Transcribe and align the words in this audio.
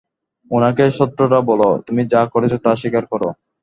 ওনাকে 0.51 0.83
সত্যটা 0.99 1.39
বলো, 1.49 1.69
তুমি 1.85 2.01
যা 2.13 2.21
করেছ 2.33 2.53
তা 2.63 2.71
স্বীকার 2.81 3.03
করো। 3.11 3.29